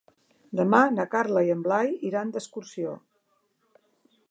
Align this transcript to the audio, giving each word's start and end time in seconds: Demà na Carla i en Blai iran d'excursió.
Demà 0.59 0.79
na 0.93 1.05
Carla 1.11 1.43
i 1.49 1.51
en 1.57 1.61
Blai 1.67 1.93
iran 2.11 2.33
d'excursió. 2.37 2.97